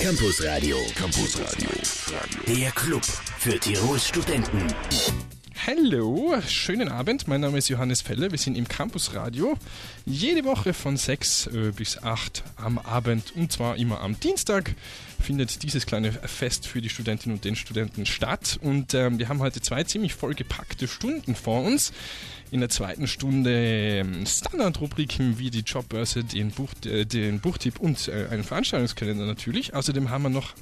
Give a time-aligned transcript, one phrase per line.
[0.00, 0.76] Campus Radio.
[0.94, 1.70] Campus Radio.
[2.46, 4.66] Der Club für Tirols Studenten.
[5.70, 7.28] Hallo, schönen Abend.
[7.28, 8.30] Mein Name ist Johannes Felle.
[8.30, 9.54] Wir sind im Campus Radio.
[10.06, 14.74] Jede Woche von 6 äh, bis 8 am Abend und zwar immer am Dienstag
[15.20, 18.58] findet dieses kleine Fest für die Studentinnen und den Studenten statt.
[18.62, 21.92] Und ähm, wir haben heute zwei ziemlich vollgepackte Stunden vor uns.
[22.50, 28.08] In der zweiten Stunde ähm, Standardrubriken wie die Jobbörse, den, Buch, äh, den Buchtipp und
[28.08, 29.74] äh, einen Veranstaltungskalender natürlich.
[29.74, 30.54] Außerdem haben wir noch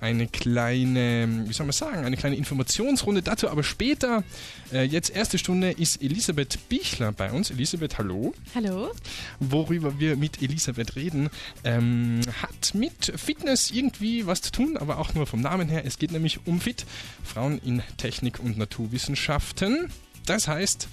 [0.00, 4.24] eine kleine, wie soll man sagen, eine kleine Informationsrunde dazu, aber später.
[4.72, 7.50] Äh, jetzt erste Stunde ist Elisabeth Bichler bei uns.
[7.50, 8.34] Elisabeth, hallo.
[8.54, 8.92] Hallo.
[9.40, 11.28] Worüber wir mit Elisabeth reden,
[11.64, 15.84] ähm, hat mit Fitness irgendwie was zu tun, aber auch nur vom Namen her.
[15.84, 16.86] Es geht nämlich um Fit,
[17.22, 19.90] Frauen in Technik und Naturwissenschaften.
[20.26, 20.88] Das heißt,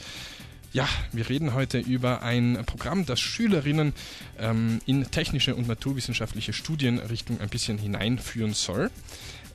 [0.73, 3.93] ja, wir reden heute über ein Programm, das Schülerinnen
[4.39, 8.91] ähm, in technische und naturwissenschaftliche Studienrichtung ein bisschen hineinführen soll.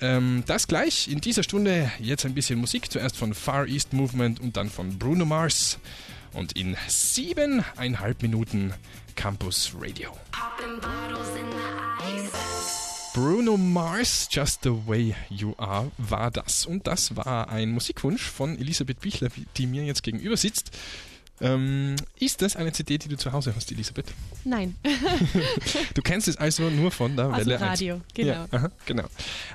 [0.00, 1.90] Ähm, das gleich in dieser Stunde.
[2.00, 2.90] Jetzt ein bisschen Musik.
[2.90, 5.78] Zuerst von Far East Movement und dann von Bruno Mars.
[6.32, 8.74] Und in siebeneinhalb Minuten
[9.14, 10.10] Campus Radio.
[13.14, 16.64] Bruno Mars, Just the Way You Are, war das.
[16.64, 20.70] Und das war ein Musikwunsch von Elisabeth Bichler, die mir jetzt gegenüber sitzt.
[21.42, 24.06] Ähm, ist das eine CD, die du zu Hause hast, Elisabeth?
[24.44, 24.76] Nein.
[25.94, 28.04] du kennst es also nur von der Aus Welle dem Radio, 1.
[28.14, 28.32] genau.
[28.32, 29.04] Ja, aha, genau.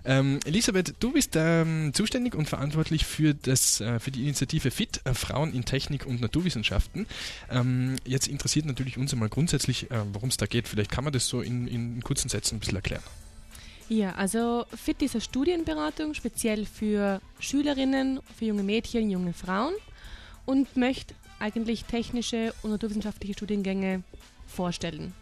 [0.05, 5.01] Ähm, Elisabeth, du bist ähm, zuständig und verantwortlich für, das, äh, für die Initiative FIT,
[5.05, 7.07] äh, Frauen in Technik und Naturwissenschaften.
[7.49, 10.67] Ähm, jetzt interessiert natürlich uns einmal grundsätzlich, äh, worum es da geht.
[10.67, 13.03] Vielleicht kann man das so in, in kurzen Sätzen ein bisschen erklären.
[13.89, 19.73] Ja, also FIT ist eine Studienberatung speziell für Schülerinnen, für junge Mädchen, junge Frauen
[20.45, 24.03] und möchte eigentlich technische und naturwissenschaftliche Studiengänge
[24.47, 25.13] vorstellen.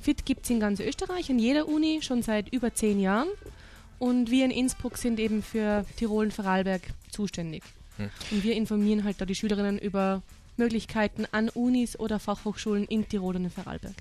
[0.00, 3.28] FIT gibt es in ganz Österreich, an jeder Uni, schon seit über zehn Jahren.
[3.98, 7.64] Und wir in Innsbruck sind eben für Tirol und Vorarlberg zuständig.
[7.96, 8.10] Hm.
[8.30, 10.22] Und wir informieren halt da die Schülerinnen über
[10.56, 13.94] Möglichkeiten an Unis oder Fachhochschulen in Tirol und in Vorarlberg.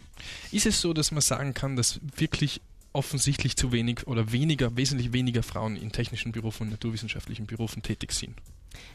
[0.51, 2.61] Ist es so, dass man sagen kann, dass wirklich
[2.97, 8.11] offensichtlich zu wenig oder weniger, wesentlich weniger Frauen in technischen Berufen und naturwissenschaftlichen Berufen tätig
[8.11, 8.35] sind?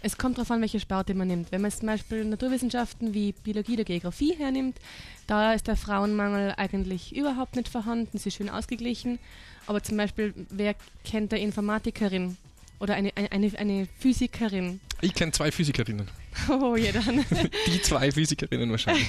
[0.03, 1.53] Es kommt darauf an, welche Sparte man nimmt.
[1.53, 4.77] Wenn man zum Beispiel Naturwissenschaften wie Biologie oder Geografie hernimmt,
[5.27, 9.19] da ist der Frauenmangel eigentlich überhaupt nicht vorhanden, sie ist schön ausgeglichen.
[9.67, 10.75] Aber zum Beispiel, wer
[11.05, 12.37] kennt eine Informatikerin
[12.83, 14.81] oder eine, eine, eine Physikerin?
[15.01, 16.09] Ich kenne zwei Physikerinnen.
[16.49, 17.23] Oh, ja dann.
[17.67, 19.07] Die zwei Physikerinnen wahrscheinlich.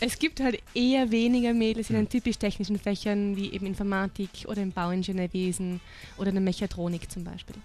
[0.00, 4.60] Es gibt halt eher weniger Mädels in den typisch technischen Fächern wie eben Informatik oder
[4.62, 5.80] im Bauingenieurwesen
[6.18, 7.56] oder in der Mechatronik zum Beispiel.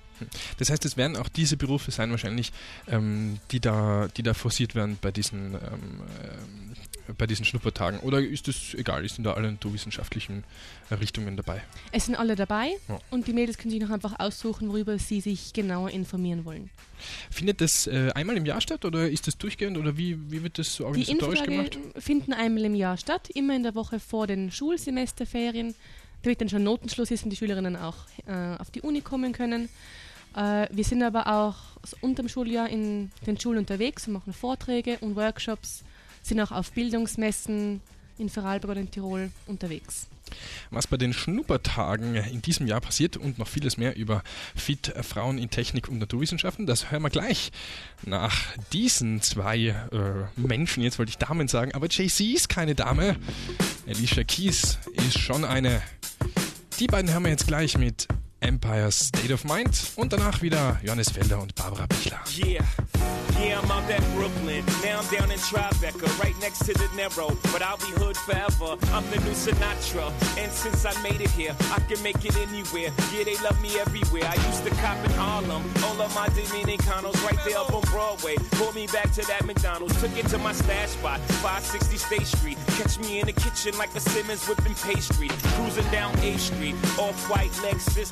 [0.58, 2.54] Das heißt, es werden auch diese Berufe sein wahrscheinlich,
[2.88, 6.73] ähm, die, da, die da forciert werden bei diesen, ähm, ähm,
[7.18, 8.00] bei diesen Schnuppertagen.
[8.00, 10.44] Oder ist das egal, sind da alle naturwissenschaftlichen
[10.92, 11.62] Richtungen dabei?
[11.92, 13.00] Es sind alle dabei Ja.
[13.12, 16.70] und die Mädels können sich noch einfach aussuchen, worüber sie sich genauer informieren wollen.
[17.30, 20.58] Findet das äh, einmal im Jahr statt oder ist das durchgehend oder wie, wie wird
[20.60, 21.78] das so Die organisatorisch gemacht?
[21.98, 25.76] Finden einmal im Jahr statt, immer in der Woche vor den Schulsemesterferien,
[26.22, 29.68] damit dann schon Notenschluss ist und die Schülerinnen auch äh, auf die Uni kommen können.
[30.36, 31.56] Äh, wir sind aber auch
[32.02, 35.84] unterm Schuljahr in den Schulen unterwegs und machen Vorträge und Workshops,
[36.24, 37.82] sind auch auf Bildungsmessen
[38.18, 40.08] in Vorarlberg oder in Tirol unterwegs.
[40.72, 44.24] Was bei den Schnuppertagen in diesem Jahr passiert und noch vieles mehr über
[44.56, 47.52] Fit äh, Frauen in Technik und Naturwissenschaften, das hören wir gleich
[48.06, 48.36] nach
[48.72, 50.82] diesen zwei äh, Menschen.
[50.82, 53.18] Jetzt wollte ich Damen sagen, aber JC ist keine Dame.
[53.88, 55.82] Alicia Keys ist schon eine.
[56.80, 58.08] Die beiden hören wir jetzt gleich mit
[58.44, 62.20] Empire's State of Mind und danach wieder Johannes Felder und Barbara Bichler.
[62.36, 62.62] Yeah,
[63.40, 64.66] yeah, I'm out at Brooklyn.
[64.84, 67.30] Now I'm down in Tribeca, right next to the Narrow.
[67.54, 68.76] But I'll be hood forever.
[68.92, 70.12] I'm the new Sinatra.
[70.38, 72.92] And since I made it here, I can make it anywhere.
[73.16, 74.28] Yeah, they love me everywhere.
[74.28, 75.64] I used to cop in Harlem.
[75.86, 78.36] All of my Dominicanos right there up on Broadway.
[78.60, 80.00] Pulled me back to that McDonald's.
[80.02, 82.58] Took it to my stash spot, 560 State Street.
[82.76, 85.30] Catch me in the kitchen like a Simmons whipping pastry.
[85.56, 88.12] Cruising down A Street, off white Lexus.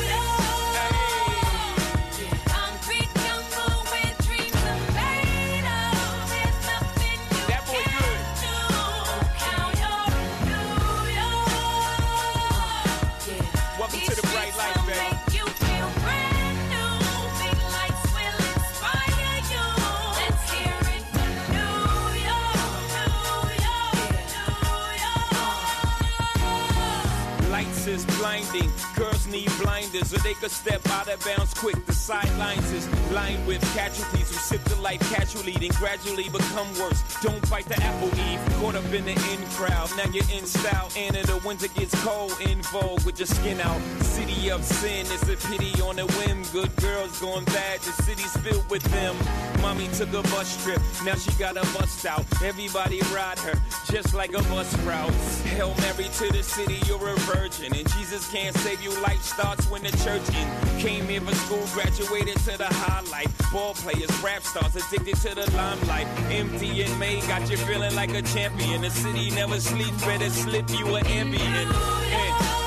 [30.13, 31.85] or they could step out of bounds quick.
[31.85, 37.01] The sidelines is lined with casualties who sip the life casually, then gradually become worse.
[37.21, 38.30] Don't fight the apple eve,
[38.61, 39.89] caught up in the in crowd.
[39.97, 43.59] Now you're in style, and in the winter gets cold, in vogue with your skin
[43.59, 43.81] out.
[44.03, 46.43] City of sin, it's a pity on a whim.
[46.53, 49.15] Good girls going bad, the city's filled with them.
[49.61, 52.25] Mommy took a bus trip, now she got a bust out.
[52.43, 53.55] Everybody ride her,
[53.91, 55.11] just like a bus route.
[55.55, 57.73] Hail Mary to the city, you're a virgin.
[57.73, 60.79] And Jesus can't save you, life starts when the church in.
[60.79, 63.29] Came here for school, graduated to the highlight.
[63.51, 66.07] Ball players, rap stars, addicted to the limelight.
[66.29, 68.21] Empty and May got you feeling like a
[68.51, 68.81] champion.
[68.81, 72.60] The city never sleeps, better slip you an ambient.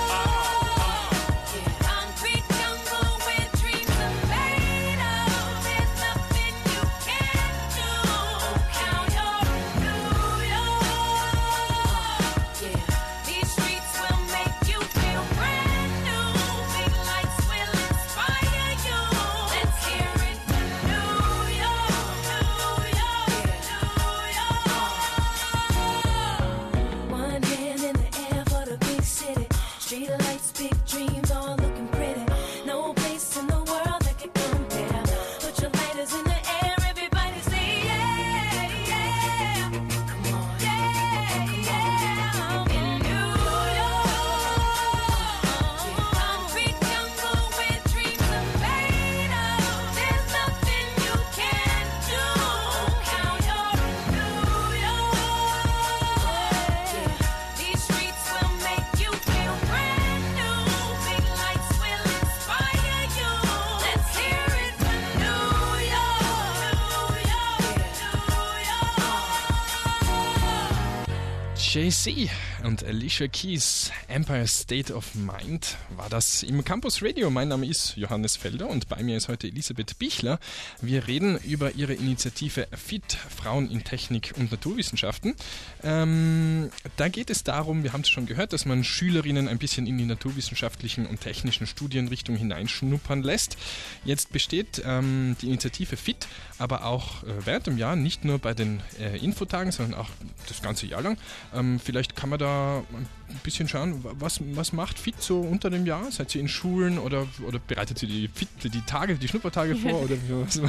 [71.64, 72.28] JC
[72.64, 77.28] Und Alicia Keys, Empire State of Mind, war das im Campus Radio.
[77.28, 80.38] Mein Name ist Johannes Felder und bei mir ist heute Elisabeth Bichler.
[80.80, 85.34] Wir reden über ihre Initiative FIT, Frauen in Technik und Naturwissenschaften.
[85.82, 89.86] Ähm, da geht es darum, wir haben es schon gehört, dass man Schülerinnen ein bisschen
[89.86, 93.58] in die naturwissenschaftlichen und technischen Studienrichtungen hineinschnuppern lässt.
[94.06, 96.26] Jetzt besteht ähm, die Initiative FIT
[96.58, 100.08] aber auch äh, während dem Jahr, nicht nur bei den äh, Infotagen, sondern auch
[100.48, 101.18] das ganze Jahr lang.
[101.52, 103.06] Ähm, vielleicht kann man da ein
[103.42, 106.10] bisschen schauen, wa- was, was macht FIT so unter dem Jahr?
[106.12, 110.02] Seid ihr in Schulen oder, oder bereitet ihr die, FIT, die Tage, die Schnuppertage vor
[110.02, 110.66] oder wie,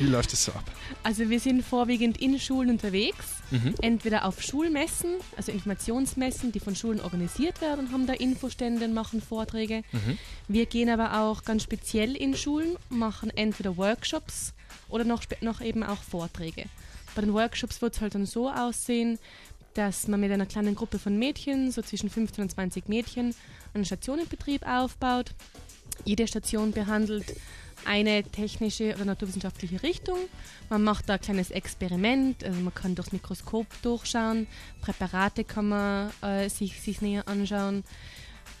[0.00, 0.64] wie läuft das so ab?
[1.02, 3.74] Also wir sind vorwiegend in Schulen unterwegs, Mhm.
[3.82, 9.20] entweder auf Schulmessen, also Informationsmessen, die von Schulen organisiert werden, haben da Infostände und machen
[9.20, 9.82] Vorträge.
[9.92, 10.18] Mhm.
[10.48, 14.54] Wir gehen aber auch ganz speziell in Schulen, machen entweder Workshops
[14.88, 16.64] oder noch, noch eben auch Vorträge.
[17.14, 19.18] Bei den Workshops wird es halt dann so aussehen,
[19.74, 23.34] dass man mit einer kleinen Gruppe von Mädchen, so zwischen 15 und 20 Mädchen,
[23.74, 25.32] einen Stationenbetrieb aufbaut.
[26.04, 27.34] Jede Station behandelt
[27.84, 30.18] eine technische oder naturwissenschaftliche Richtung.
[30.70, 34.46] Man macht da ein kleines Experiment, also man kann durchs Mikroskop durchschauen,
[34.80, 37.84] Präparate kann man äh, sich, sich näher anschauen.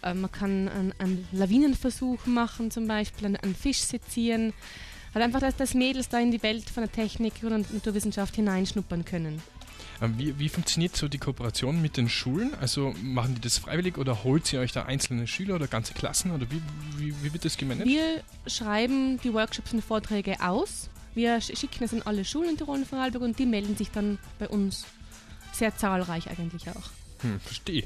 [0.02, 4.52] Äh, man kann einen, Lawinenversuch machen zum Beispiel, einen, Fisch sezieren.
[5.14, 9.04] Halt einfach, dass, dass Mädels da in die Welt von der Technik und Naturwissenschaft hineinschnuppern
[9.04, 9.42] können.
[10.02, 12.52] Ähm, Wie, wie funktioniert so die Kooperation mit den Schulen?
[12.60, 16.32] Also machen die das freiwillig oder holt ihr euch da einzelne Schüler oder ganze Klassen
[16.32, 16.60] oder wie,
[16.98, 17.86] wie, wie wird das gemanagt?
[17.88, 20.90] Wir schreiben die Workshops und Vorträge aus.
[21.14, 23.90] Wir sch- schicken es an alle Schulen in Tirol und Vorarlberg und die melden sich
[23.90, 24.86] dann bei uns.
[25.52, 26.90] Sehr zahlreich eigentlich auch.
[27.20, 27.84] Hm, verstehe.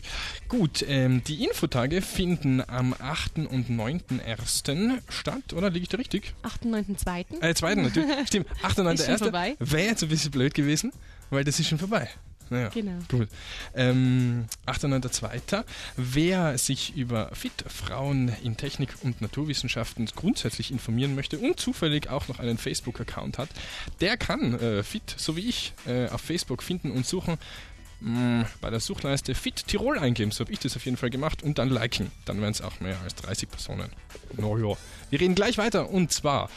[0.48, 3.38] Gut, ähm, die Infotage finden am 8.
[3.50, 4.98] und 9.1.
[5.10, 5.68] statt, oder?
[5.70, 6.32] Liege ich da richtig?
[6.42, 7.42] 8.9.2.
[7.42, 7.74] Äh, 2.
[7.74, 8.08] natürlich.
[8.28, 8.78] Stimmt, 8.
[8.78, 9.18] und Ist schon 9.1.
[9.18, 9.56] vorbei.
[9.58, 10.92] Wäre jetzt ein bisschen blöd gewesen,
[11.30, 12.08] weil das ist schon vorbei.
[12.48, 12.68] Naja.
[12.68, 12.92] Genau.
[13.10, 13.28] Gut.
[13.74, 15.64] Ähm, 8.9.2.
[15.96, 22.28] Wer sich über Fit Frauen in Technik und Naturwissenschaften grundsätzlich informieren möchte und zufällig auch
[22.28, 23.48] noch einen Facebook-Account hat,
[24.00, 27.36] der kann äh, Fit, so wie ich, äh, auf Facebook finden und suchen.
[27.98, 31.42] mh, Bei der Suchleiste Fit Tirol eingeben, so habe ich das auf jeden Fall gemacht,
[31.42, 32.12] und dann liken.
[32.26, 33.90] Dann wären es auch mehr als 30 Personen.
[34.36, 34.76] Naja.
[35.10, 36.48] Wir reden gleich weiter und zwar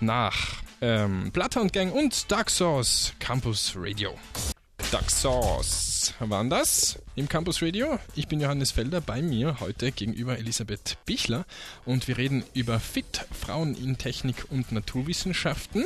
[0.00, 4.14] nach ähm, Bloodhound Gang und Dark Sauce Campus Radio.
[4.92, 7.98] Dark Sauce waren das im Campus Radio.
[8.14, 11.44] Ich bin Johannes Felder, bei mir heute gegenüber Elisabeth Bichler
[11.84, 15.84] und wir reden über Fit Frauen in Technik und Naturwissenschaften.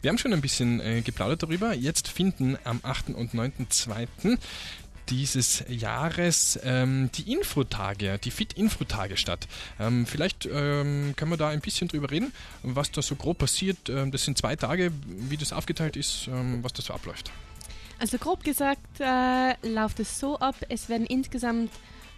[0.00, 1.74] Wir haben schon ein bisschen äh, geplaudert darüber.
[1.74, 3.10] Jetzt finden am 8.
[3.10, 4.38] und 9.2.
[5.10, 9.48] dieses Jahres ähm, die Infotage, die Fit-Infotage statt.
[9.80, 13.88] Ähm, vielleicht ähm, können wir da ein bisschen drüber reden, was da so grob passiert.
[13.88, 17.30] Ähm, das sind zwei Tage, wie das aufgeteilt ist, ähm, was da so abläuft.
[17.98, 21.70] Also grob gesagt äh, läuft es so ab, es werden insgesamt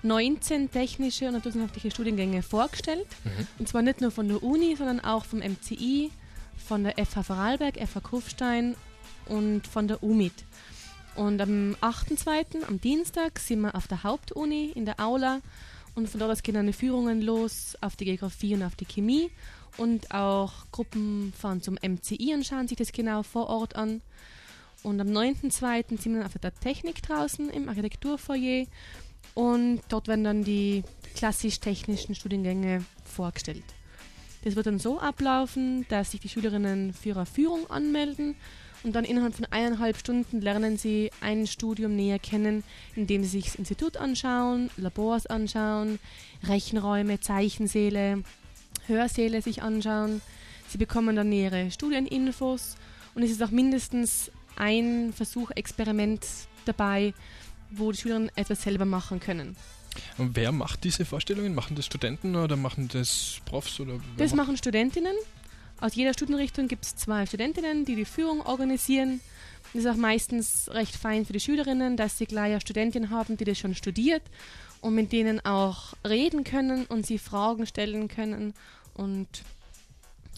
[0.02, 3.06] 19 technische und naturwissenschaftliche Studiengänge vorgestellt.
[3.58, 6.10] Und zwar nicht nur von der Uni, sondern auch vom MCI,
[6.56, 8.76] von der FH Vorarlberg, FH Kufstein
[9.26, 10.32] und von der UMIT.
[11.20, 15.42] Und am 8.2., am Dienstag, sind wir auf der Hauptuni in der Aula
[15.94, 18.86] und von dort aus gehen dann die Führungen los auf die Geografie und auf die
[18.86, 19.30] Chemie
[19.76, 24.00] und auch Gruppen fahren zum MCI und schauen sich das genau vor Ort an.
[24.82, 26.00] Und am 9.2.
[26.00, 28.64] sind wir dann auf der Technik draußen im Architekturfoyer
[29.34, 30.84] und dort werden dann die
[31.16, 33.64] klassisch-technischen Studiengänge vorgestellt.
[34.42, 38.36] Das wird dann so ablaufen, dass sich die Schülerinnen für ihre Führung anmelden
[38.82, 42.64] und dann innerhalb von eineinhalb Stunden lernen sie ein Studium näher kennen,
[42.96, 45.98] indem sie sich das Institut anschauen, Labors anschauen,
[46.44, 48.22] Rechenräume, Zeichensäle,
[48.86, 50.22] Hörsäle sich anschauen.
[50.68, 52.76] Sie bekommen dann nähere Studieninfos
[53.14, 56.26] und es ist auch mindestens ein Versuch, Experiment
[56.64, 57.12] dabei,
[57.70, 59.56] wo die Schülerinnen etwas selber machen können.
[60.18, 61.54] Und wer macht diese Vorstellungen?
[61.54, 63.80] Machen das Studenten oder machen das Profs?
[63.80, 65.14] Oder Das machen Studentinnen.
[65.80, 69.20] Aus jeder Studienrichtung gibt es zwei Studentinnen, die die Führung organisieren.
[69.72, 73.36] Das ist auch meistens recht fein für die Schülerinnen, dass sie gleich eine Studentin haben,
[73.36, 74.22] die das schon studiert
[74.80, 78.52] und mit denen auch reden können und sie Fragen stellen können.
[78.94, 79.28] Und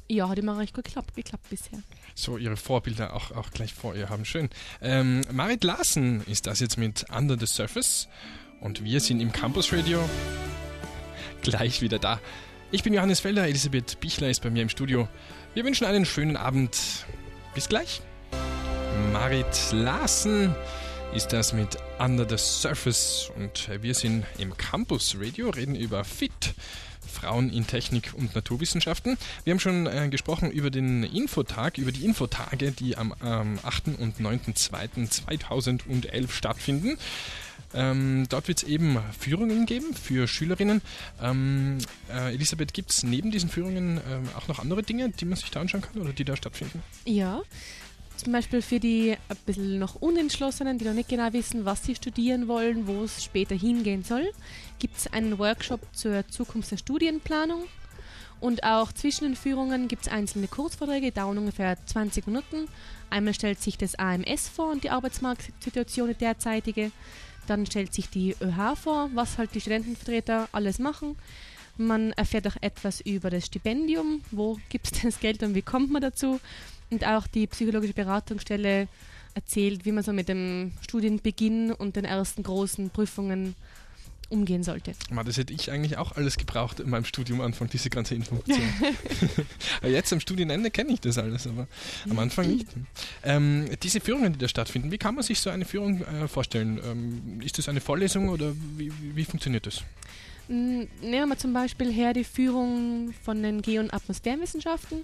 [0.09, 1.83] ja, hat immer recht gut geklappt, geklappt bisher.
[2.15, 4.25] so ihre Vorbilder auch, auch gleich vor ihr haben.
[4.25, 4.51] Schön.
[4.81, 8.09] Ähm, Marit Larsen ist das jetzt mit Under the Surface
[8.61, 10.09] und wir sind im Campus Radio
[11.41, 12.21] gleich wieder da.
[12.75, 15.07] Ich bin Johannes Felder, Elisabeth Bichler ist bei mir im Studio.
[15.53, 17.05] Wir wünschen einen schönen Abend.
[17.55, 18.01] Bis gleich.
[19.13, 20.55] Marit Larsen
[21.15, 26.55] ist das mit Under the Surface und wir sind im Campus Radio, reden über Fit.
[27.07, 29.19] Frauen in Technik und Naturwissenschaften.
[29.45, 33.99] Wir haben schon äh, gesprochen über den Infotag, über die Infotage, die am ähm, 8.
[33.99, 36.97] und 9.2.2011 stattfinden.
[37.75, 40.83] Ähm, dort wird es eben Führungen geben für Schülerinnen.
[41.21, 41.79] Ähm,
[42.11, 45.51] äh, Elisabeth, gibt es neben diesen Führungen ähm, auch noch andere Dinge, die man sich
[45.51, 46.83] da anschauen kann oder die da stattfinden?
[47.05, 47.43] Ja,
[48.17, 51.95] zum Beispiel für die ein bisschen noch Unentschlossenen, die noch nicht genau wissen, was sie
[51.95, 54.31] studieren wollen, wo es später hingehen soll,
[54.79, 57.65] gibt es einen Workshop zur Zukunft der Studienplanung.
[58.39, 62.67] Und auch zwischen den Führungen gibt es einzelne Kurzvorträge, die dauern ungefähr 20 Minuten.
[63.09, 66.91] Einmal stellt sich das AMS vor und die Arbeitsmarktsituation die derzeitige.
[67.47, 71.17] Dann stellt sich die ÖH vor, was halt die Studentenvertreter alles machen.
[71.77, 75.91] Man erfährt auch etwas über das Stipendium, wo gibt es das Geld und wie kommt
[75.91, 76.41] man dazu.
[76.91, 78.87] Und auch die psychologische Beratungsstelle
[79.35, 83.55] erzählt, wie man so mit dem Studienbeginn und den ersten großen Prüfungen
[84.33, 84.95] umgehen sollte.
[85.25, 88.61] Das hätte ich eigentlich auch alles gebraucht in meinem Studium Anfang, diese ganze Information.
[89.83, 91.67] Jetzt am Studienende kenne ich das alles, aber
[92.09, 92.67] am Anfang nicht.
[93.25, 96.81] Ähm, diese Führungen, die da stattfinden, wie kann man sich so eine Führung äh, vorstellen?
[96.85, 99.83] Ähm, ist das eine Vorlesung oder wie, wie, funktioniert das?
[100.49, 105.03] Mm, Nehmen wir zum Beispiel her die Führung von den Geo- und Atmosphärenwissenschaften.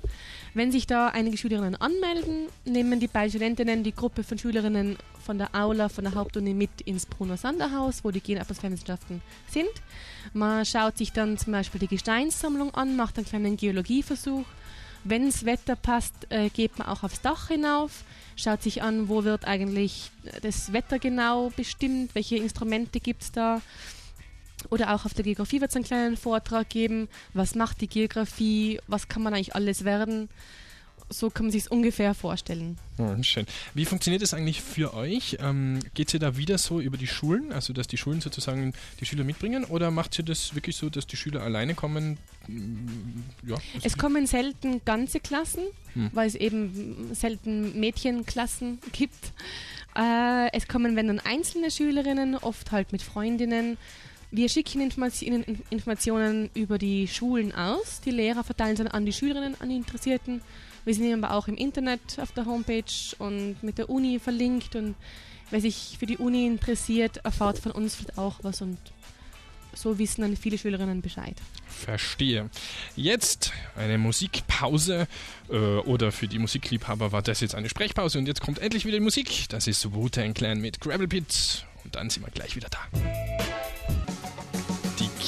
[0.55, 5.39] Wenn sich da einige Schülerinnen anmelden, nehmen die beiden Studentinnen die Gruppe von Schülerinnen von
[5.39, 9.69] der Aula, von der Hauptuni mit ins Bruno Sanderhaus, wo die Geo- und Atmosphärenwissenschaften sind.
[10.33, 14.45] Man schaut sich dann zum Beispiel die Gesteinssammlung an, macht einen kleinen Geologieversuch.
[15.09, 18.05] Wenn das Wetter passt, äh, geht man auch aufs Dach hinauf,
[18.37, 20.11] schaut sich an, wo wird eigentlich
[20.43, 23.63] das Wetter genau bestimmt, welche Instrumente gibt es da.
[24.69, 28.81] Oder auch auf der Geografie wird es einen kleinen Vortrag geben, was macht die Geografie,
[28.87, 30.29] was kann man eigentlich alles werden.
[31.11, 32.79] So kann man sich es ungefähr vorstellen.
[32.99, 33.47] Ja, schön.
[33.75, 35.39] Wie funktioniert das eigentlich für euch?
[35.41, 39.07] Ähm, Geht ihr da wieder so über die Schulen, also dass die Schulen sozusagen die
[39.07, 42.19] Schüler mitbringen, oder macht ihr das wirklich so, dass die Schüler alleine kommen?
[42.47, 46.11] Mm, Ja, Es kommen selten ganze Klassen, Hm.
[46.13, 49.33] weil es eben selten Mädchenklassen gibt.
[49.97, 53.79] Äh, es kommen, wenn dann einzelne Schülerinnen, oft halt mit Freundinnen.
[54.31, 58.03] Wir schicken Informationen, über die Schulen aus.
[58.03, 60.43] Die Lehrer verteilen sie an die Schülerinnen, an die Interessierten.
[60.85, 62.83] Wir sind aber auch im Internet auf der Homepage
[63.19, 64.77] und mit der Uni verlinkt.
[64.77, 64.97] Und
[65.51, 68.61] wer sich für die Uni interessiert, erfahrt von uns vielleicht auch was.
[68.61, 68.79] Und
[69.75, 71.37] so wissen dann viele Schülerinnen Bescheid.
[71.67, 72.51] Verstehe.
[72.97, 75.09] Jetzt eine Musikpause
[75.49, 78.99] äh, oder für die Musikliebhaber war das jetzt eine Sprechpause und jetzt kommt endlich wieder
[78.99, 79.47] die Musik.
[79.49, 83.48] Das ist Wu-Tang Clan mit Gravel Pit und dann sind wir gleich wieder da.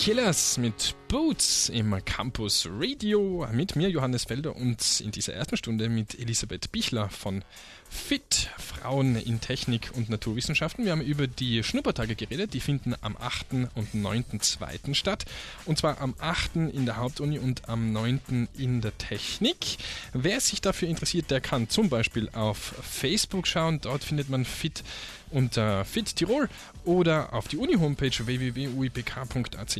[0.01, 5.91] Killers mit Boots im Campus Radio mit mir Johannes Felder und in dieser ersten Stunde
[5.91, 7.45] mit Elisabeth Bichler von
[7.91, 10.87] FIT, Frauen in Technik und Naturwissenschaften.
[10.87, 13.53] Wir haben über die Schnuppertage geredet, die finden am 8.
[13.75, 14.95] und 9.2.
[14.95, 15.27] statt.
[15.67, 16.57] Und zwar am 8.
[16.57, 18.49] in der Hauptuni und am 9.
[18.57, 19.77] in der Technik.
[20.15, 23.83] Wer sich dafür interessiert, der kann zum Beispiel auf Facebook schauen.
[23.83, 24.83] Dort findet man FIT
[25.31, 26.49] unter FIT Tirol
[26.85, 29.71] oder auf die Uni-Homepage www.uipk.ac.at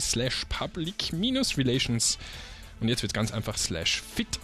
[0.00, 2.18] slash public-relations
[2.80, 4.40] und jetzt wird ganz einfach slash fit.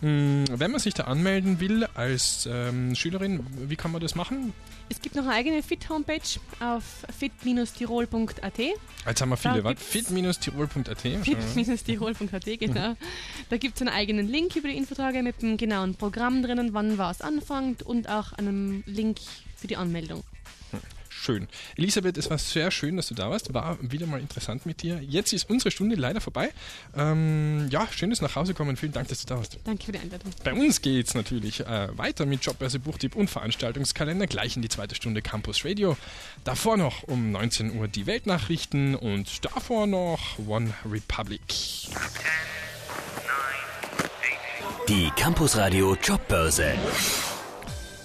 [0.00, 4.52] Hm, Wenn man sich da anmelden will als ähm, Schülerin, wie kann man das machen?
[4.88, 6.20] Es gibt noch eine eigene Fit-Homepage
[6.60, 6.82] auf
[7.18, 8.58] fit-tirol.at.
[8.58, 9.74] Jetzt haben wir viele, was?
[9.82, 11.00] fit-tirol.at.
[11.00, 12.96] fit-tirol.at, genau.
[13.50, 16.96] Da gibt es einen eigenen Link über die Infotage mit dem genauen Programm drinnen, wann
[16.96, 19.18] was anfängt und auch einem Link
[19.56, 20.22] für die Anmeldung.
[21.28, 21.46] Schön.
[21.76, 23.52] Elisabeth, es war sehr schön, dass du da warst.
[23.52, 24.98] War wieder mal interessant mit dir.
[25.02, 26.48] Jetzt ist unsere Stunde leider vorbei.
[26.96, 28.78] Ähm, ja, schönes nach Hause kommen.
[28.78, 29.58] Vielen Dank, dass du da warst.
[29.64, 30.32] Danke für die Einladung.
[30.42, 34.26] Bei uns geht's natürlich äh, weiter mit Jobbörse, Buchtipp und Veranstaltungskalender.
[34.26, 35.98] Gleich in die zweite Stunde Campus Radio.
[36.44, 41.42] Davor noch um 19 Uhr die Weltnachrichten und davor noch One Republic.
[44.88, 46.72] Die Campusradio Jobbörse.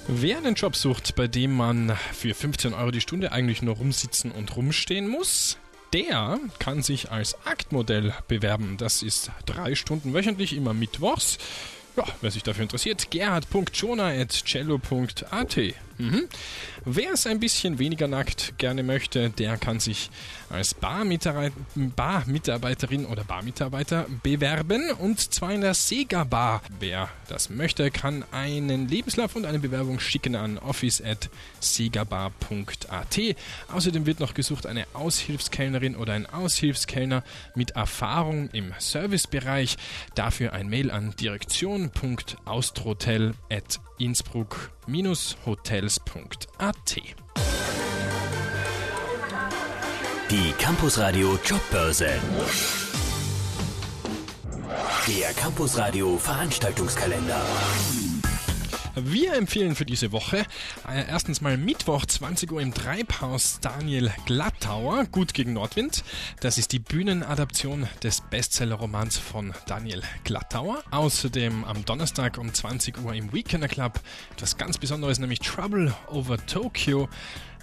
[0.08, 4.32] Wer einen Job sucht, bei dem man für 15 Euro die Stunde eigentlich nur rumsitzen
[4.32, 5.58] und rumstehen muss,
[5.94, 8.76] der kann sich als Aktmodell bewerben.
[8.78, 11.38] Das ist drei Stunden wöchentlich, immer mittwochs.
[11.96, 15.58] Ja, wer sich dafür interessiert, gerhard.jona.cello.at.
[15.98, 16.28] Mhm.
[16.86, 20.10] Wer es ein bisschen weniger nackt gerne möchte, der kann sich
[20.50, 26.62] als Barmitarbeiterin oder Barmitarbeiter bewerben und zwar in der Sega Bar.
[26.80, 33.20] Wer das möchte, kann einen Lebenslauf und eine Bewerbung schicken an office@segabar.at.
[33.72, 37.24] Außerdem wird noch gesucht eine Aushilfskellnerin oder ein Aushilfskellner
[37.56, 39.78] mit Erfahrung im Servicebereich.
[40.16, 41.14] Dafür ein Mail an
[44.04, 47.02] direktion.austrotel@innsbruck-hotels.at.
[50.30, 52.10] Die Campusradio Jobbörse.
[55.08, 57.42] Der Campusradio Veranstaltungskalender.
[58.96, 60.46] Wir empfehlen für diese Woche
[60.88, 66.04] äh, erstens mal Mittwoch 20 Uhr im Treibhaus Daniel Glattauer, Gut gegen Nordwind.
[66.42, 70.84] Das ist die Bühnenadaption des Bestsellerromans von Daniel Glattauer.
[70.92, 74.00] Außerdem am Donnerstag um 20 Uhr im Weekender Club
[74.34, 77.10] etwas ganz Besonderes, nämlich Trouble Over Tokyo.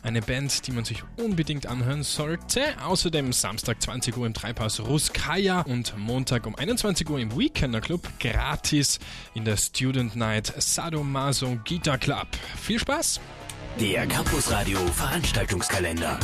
[0.03, 2.63] Eine Band, die man sich unbedingt anhören sollte.
[2.85, 8.09] Außerdem Samstag 20 Uhr im Treibhaus Ruskaya und Montag um 21 Uhr im Weekender Club
[8.19, 8.99] gratis
[9.35, 12.29] in der Student Night Sadomaso Guitar Club.
[12.61, 13.21] Viel Spaß!
[13.79, 16.19] Der Campusradio Veranstaltungskalender.